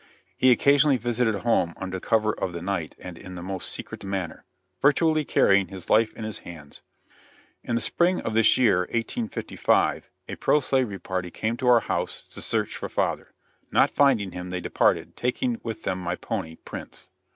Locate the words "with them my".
15.63-16.15